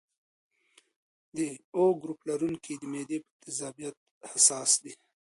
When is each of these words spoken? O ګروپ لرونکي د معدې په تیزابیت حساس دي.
O 1.81 1.83
ګروپ 2.01 2.19
لرونکي 2.29 2.73
د 2.77 2.83
معدې 2.91 3.17
په 3.25 3.31
تیزابیت 3.41 3.95
حساس 4.31 4.71
دي. 4.83 4.93